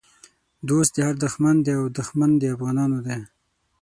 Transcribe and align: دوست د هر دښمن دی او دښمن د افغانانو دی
دوست 0.67 0.91
د 0.95 0.99
هر 1.07 1.15
دښمن 1.25 1.55
دی 1.65 1.73
او 1.79 1.83
دښمن 1.97 2.31
د 2.41 2.43
افغانانو 2.55 2.97
دی 3.07 3.19